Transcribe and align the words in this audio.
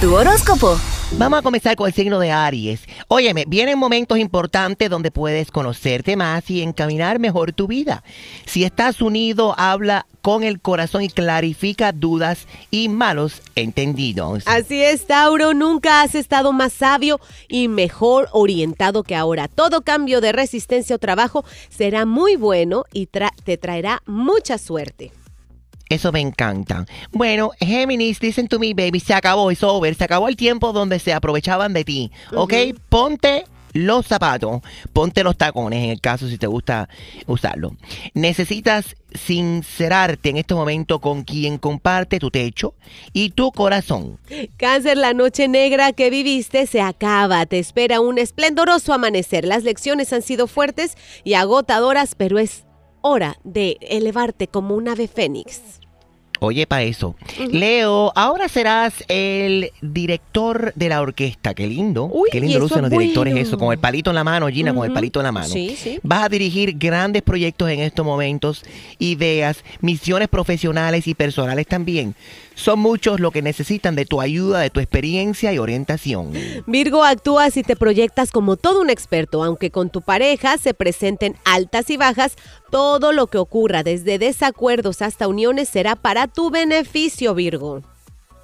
Tu 0.00 0.14
horóscopo. 0.14 0.78
Vamos 1.12 1.38
a 1.38 1.42
comenzar 1.42 1.74
con 1.76 1.86
el 1.86 1.94
signo 1.94 2.18
de 2.18 2.30
Aries. 2.30 2.80
Óyeme, 3.08 3.44
vienen 3.46 3.78
momentos 3.78 4.18
importantes 4.18 4.90
donde 4.90 5.10
puedes 5.10 5.50
conocerte 5.50 6.16
más 6.16 6.50
y 6.50 6.62
encaminar 6.62 7.18
mejor 7.18 7.52
tu 7.52 7.66
vida. 7.66 8.02
Si 8.44 8.64
estás 8.64 9.00
unido, 9.00 9.54
habla 9.58 10.04
con 10.20 10.42
el 10.42 10.60
corazón 10.60 11.02
y 11.02 11.08
clarifica 11.08 11.92
dudas 11.92 12.46
y 12.70 12.88
malos 12.88 13.40
entendidos. 13.54 14.42
Así 14.46 14.82
es, 14.82 15.06
Tauro, 15.06 15.54
nunca 15.54 16.02
has 16.02 16.14
estado 16.14 16.52
más 16.52 16.72
sabio 16.72 17.20
y 17.48 17.68
mejor 17.68 18.28
orientado 18.32 19.02
que 19.02 19.14
ahora. 19.14 19.48
Todo 19.48 19.80
cambio 19.82 20.20
de 20.20 20.32
resistencia 20.32 20.96
o 20.96 20.98
trabajo 20.98 21.44
será 21.70 22.04
muy 22.04 22.36
bueno 22.36 22.84
y 22.92 23.06
tra- 23.06 23.32
te 23.44 23.56
traerá 23.56 24.02
mucha 24.06 24.58
suerte. 24.58 25.12
Eso 25.88 26.10
me 26.12 26.20
encanta. 26.20 26.84
Bueno, 27.12 27.52
Géminis, 27.60 28.20
listen 28.20 28.48
to 28.48 28.58
me, 28.58 28.74
baby. 28.74 29.00
Se 29.00 29.14
acabó, 29.14 29.50
es 29.50 29.62
over. 29.62 29.94
Se 29.94 30.04
acabó 30.04 30.28
el 30.28 30.36
tiempo 30.36 30.72
donde 30.72 30.98
se 30.98 31.12
aprovechaban 31.12 31.72
de 31.72 31.84
ti. 31.84 32.10
¿Ok? 32.32 32.54
Ponte 32.88 33.44
los 33.76 34.06
zapatos, 34.06 34.62
ponte 34.92 35.22
los 35.22 35.36
tacones 35.36 35.84
en 35.84 35.90
el 35.90 36.00
caso 36.00 36.28
si 36.28 36.38
te 36.38 36.46
gusta 36.46 36.88
usarlo. 37.26 37.76
Necesitas 38.14 38.96
sincerarte 39.14 40.30
en 40.30 40.38
este 40.38 40.54
momento 40.54 41.00
con 41.00 41.24
quien 41.24 41.58
comparte 41.58 42.18
tu 42.18 42.30
techo 42.30 42.74
y 43.12 43.30
tu 43.30 43.52
corazón. 43.52 44.18
Cáncer, 44.56 44.96
la 44.96 45.12
noche 45.14 45.48
negra 45.48 45.92
que 45.92 46.10
viviste 46.10 46.66
se 46.66 46.80
acaba. 46.80 47.46
Te 47.46 47.58
espera 47.58 48.00
un 48.00 48.18
esplendoroso 48.18 48.92
amanecer. 48.92 49.44
Las 49.44 49.62
lecciones 49.62 50.12
han 50.12 50.22
sido 50.22 50.46
fuertes 50.46 50.96
y 51.24 51.34
agotadoras, 51.34 52.14
pero 52.14 52.38
es 52.38 52.65
hora 53.00 53.38
de 53.44 53.78
elevarte 53.80 54.48
como 54.48 54.74
un 54.74 54.88
ave 54.88 55.08
fénix. 55.08 55.80
Oye, 56.40 56.66
para 56.66 56.82
eso. 56.82 57.16
Leo, 57.50 58.12
ahora 58.14 58.48
serás 58.48 58.92
el 59.08 59.70
director 59.80 60.72
de 60.74 60.88
la 60.88 61.00
orquesta. 61.00 61.54
Qué 61.54 61.66
lindo. 61.66 62.10
Uy, 62.12 62.28
Qué 62.30 62.40
lindo 62.40 62.58
lucen 62.58 62.82
los 62.82 62.92
es 62.92 62.98
directores 62.98 63.36
eso, 63.36 63.58
con 63.58 63.72
el 63.72 63.78
palito 63.78 64.10
en 64.10 64.16
la 64.16 64.24
mano, 64.24 64.48
Gina, 64.48 64.74
con 64.74 64.84
el 64.84 64.92
palito 64.92 65.20
en 65.20 65.24
la 65.24 65.32
mano. 65.32 65.48
Sí, 65.48 65.76
sí. 65.76 65.98
Vas 66.02 66.24
a 66.24 66.28
dirigir 66.28 66.76
grandes 66.76 67.22
proyectos 67.22 67.70
en 67.70 67.80
estos 67.80 68.04
momentos, 68.04 68.64
ideas, 68.98 69.64
misiones 69.80 70.28
profesionales 70.28 71.06
y 71.06 71.14
personales 71.14 71.66
también. 71.66 72.14
Son 72.54 72.78
muchos 72.78 73.20
los 73.20 73.32
que 73.32 73.42
necesitan 73.42 73.94
de 73.96 74.06
tu 74.06 74.20
ayuda, 74.20 74.60
de 74.60 74.70
tu 74.70 74.80
experiencia 74.80 75.52
y 75.52 75.58
orientación. 75.58 76.32
Virgo, 76.66 77.04
actúas 77.04 77.56
y 77.58 77.62
te 77.62 77.76
proyectas 77.76 78.30
como 78.30 78.56
todo 78.56 78.80
un 78.80 78.88
experto, 78.88 79.44
aunque 79.44 79.70
con 79.70 79.90
tu 79.90 80.00
pareja 80.00 80.56
se 80.56 80.72
presenten 80.72 81.36
altas 81.44 81.90
y 81.90 81.98
bajas, 81.98 82.36
todo 82.70 83.12
lo 83.12 83.26
que 83.26 83.38
ocurra, 83.38 83.82
desde 83.82 84.18
desacuerdos 84.18 85.02
hasta 85.02 85.28
uniones, 85.28 85.68
será 85.68 85.96
para 85.96 86.26
tu 86.26 86.50
beneficio, 86.50 87.34
Virgo. 87.34 87.82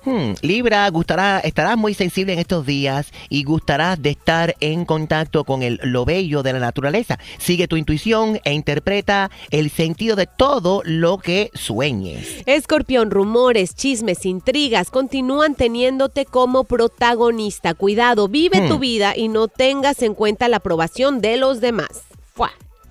Hmm, 0.04 0.32
Libra, 0.42 0.90
gustará, 0.90 1.38
estarás 1.38 1.76
muy 1.76 1.94
sensible 1.94 2.32
en 2.32 2.40
estos 2.40 2.66
días 2.66 3.12
y 3.28 3.44
gustarás 3.44 4.02
de 4.02 4.10
estar 4.10 4.56
en 4.58 4.84
contacto 4.84 5.44
con 5.44 5.62
el, 5.62 5.78
lo 5.84 6.04
bello 6.04 6.42
de 6.42 6.52
la 6.52 6.58
naturaleza. 6.58 7.20
Sigue 7.38 7.68
tu 7.68 7.76
intuición 7.76 8.40
e 8.42 8.52
interpreta 8.52 9.30
el 9.50 9.70
sentido 9.70 10.16
de 10.16 10.26
todo 10.26 10.82
lo 10.84 11.18
que 11.18 11.52
sueñes. 11.54 12.42
Escorpión, 12.46 13.12
rumores, 13.12 13.76
chismes, 13.76 14.26
intrigas 14.26 14.90
continúan 14.90 15.54
teniéndote 15.54 16.24
como 16.24 16.64
protagonista. 16.64 17.74
Cuidado, 17.74 18.26
vive 18.26 18.62
Hmm. 18.62 18.68
tu 18.68 18.80
vida 18.80 19.16
y 19.16 19.28
no 19.28 19.46
tengas 19.46 20.02
en 20.02 20.14
cuenta 20.14 20.48
la 20.48 20.56
aprobación 20.56 21.20
de 21.20 21.36
los 21.36 21.60
demás. 21.60 22.02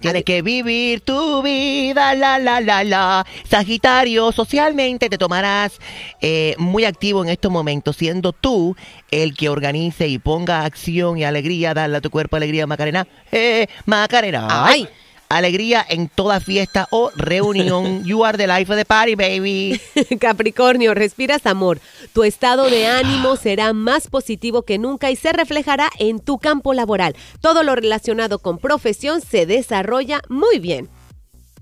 Tienes 0.02 0.24
que 0.24 0.42
vivir 0.42 1.02
tu 1.02 1.44
vida, 1.44 2.16
la, 2.16 2.40
la, 2.40 2.60
la, 2.60 2.84
la. 2.84 3.26
Sagitario, 3.48 4.32
socialmente 4.32 5.10
te 5.10 5.18
tomarás 5.20 5.80
eh, 6.22 6.56
muy 6.58 6.86
activo 6.86 7.24
en 7.24 7.30
estos 7.30 7.52
momentos, 7.52 7.98
siendo 7.98 8.34
tú 8.34 8.76
el 9.12 9.36
que 9.38 9.50
organice 9.50 10.08
y 10.08 10.18
ponga 10.18 10.66
acción 10.66 11.20
y 11.20 11.24
alegría, 11.24 11.76
darle 11.76 11.98
a 11.98 12.02
tu 12.02 12.10
cuerpo 12.10 12.36
alegría, 12.36 12.66
Macarena. 12.66 13.08
Eh, 13.32 13.68
Macarena. 13.86 14.48
Ay. 14.50 14.88
Alegría 15.32 15.86
en 15.88 16.10
toda 16.10 16.42
fiesta 16.42 16.88
o 16.92 17.10
reunión. 17.16 18.04
You 18.06 18.26
are 18.26 18.38
the 18.38 18.48
life 18.48 18.72
of 18.72 18.78
the 18.78 18.86
party, 18.86 19.16
baby. 19.16 19.80
Capricornio, 20.20 20.94
respiras 20.94 21.46
amor. 21.46 21.80
Tu 22.14 22.24
estado 22.24 22.70
de 22.70 22.88
ánimo 22.88 23.38
será 23.38 23.72
más 23.72 24.08
positivo 24.08 24.64
que 24.64 24.78
nunca 24.78 25.10
y 25.10 25.16
se 25.16 25.32
reflejará 25.32 25.90
en 26.00 26.20
tu 26.20 26.38
campo 26.38 26.74
laboral. 26.74 27.16
Todo 27.40 27.64
lo 27.64 27.76
relacionado 27.76 28.40
con 28.40 28.58
profesión 28.58 29.22
se 29.22 29.46
desarrolla 29.46 30.22
muy 30.28 30.60
bien. 30.60 30.90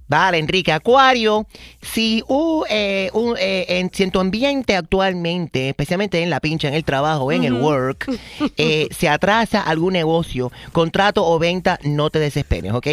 Vale, 0.10 0.40
Enrique, 0.40 0.72
Acuario, 0.72 1.46
si 1.82 2.24
uh, 2.28 2.64
eh, 2.68 3.12
eh, 3.38 3.66
en, 3.70 3.92
si 3.94 4.02
en 4.02 4.10
tu 4.10 4.20
ambiente 4.20 4.76
actualmente, 4.76 5.70
especialmente 5.70 6.24
en 6.24 6.32
la 6.32 6.40
pincha, 6.40 6.68
en 6.68 6.74
el 6.74 6.84
trabajo, 6.84 7.32
en 7.32 7.44
el 7.44 7.54
work, 7.54 8.10
eh, 8.58 8.88
se 8.90 9.08
atrasa 9.08 9.62
algún 9.62 9.94
negocio, 9.94 10.52
contrato 10.72 11.24
o 11.28 11.38
venta, 11.38 11.78
no 11.84 12.10
te 12.10 12.18
desesperes, 12.18 12.74
¿ok? 12.74 12.88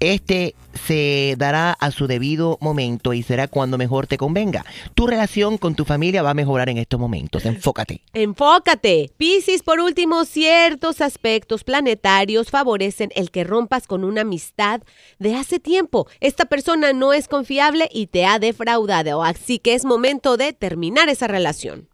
Este 0.00 0.56
se 0.86 1.34
dará 1.36 1.72
a 1.72 1.90
su 1.90 2.06
debido 2.06 2.58
momento 2.60 3.12
y 3.12 3.22
será 3.22 3.48
cuando 3.48 3.76
mejor 3.76 4.06
te 4.06 4.16
convenga. 4.16 4.64
Tu 4.94 5.06
relación 5.06 5.58
con 5.58 5.74
tu 5.74 5.84
familia 5.84 6.22
va 6.22 6.30
a 6.30 6.34
mejorar 6.34 6.68
en 6.68 6.78
estos 6.78 6.98
momentos, 6.98 7.44
enfócate. 7.44 8.00
Enfócate. 8.12 9.10
Piscis, 9.16 9.62
por 9.62 9.80
último, 9.80 10.24
ciertos 10.24 11.00
aspectos 11.00 11.64
planetarios 11.64 12.50
favorecen 12.50 13.10
el 13.14 13.30
que 13.30 13.44
rompas 13.44 13.86
con 13.86 14.04
una 14.04 14.22
amistad 14.22 14.80
de 15.18 15.34
hace 15.34 15.60
tiempo. 15.60 16.08
Esta 16.40 16.48
persona 16.48 16.94
no 16.94 17.12
es 17.12 17.28
confiable 17.28 17.90
y 17.92 18.06
te 18.06 18.24
ha 18.24 18.38
defraudado, 18.38 19.22
así 19.22 19.58
que 19.58 19.74
es 19.74 19.84
momento 19.84 20.38
de 20.38 20.54
terminar 20.54 21.10
esa 21.10 21.26
relación. 21.26 21.90